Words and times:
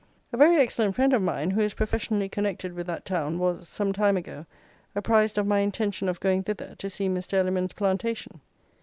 A 0.33 0.37
very 0.37 0.55
excellent 0.57 0.95
friend 0.95 1.13
of 1.13 1.21
mine, 1.21 1.51
who 1.51 1.61
is 1.61 1.75
professionally 1.75 2.27
connected 2.27 2.73
with 2.73 2.87
that 2.87 3.05
town, 3.05 3.37
was, 3.37 3.69
some 3.69 3.93
time 3.93 4.17
ago, 4.17 4.47
apprised 4.95 5.37
of 5.37 5.45
my 5.45 5.59
intention 5.59 6.09
of 6.09 6.19
going 6.19 6.41
thither 6.41 6.73
to 6.79 6.89
see 6.89 7.07
Mr. 7.07 7.35
Elliman's 7.35 7.73
plantation. 7.73 8.41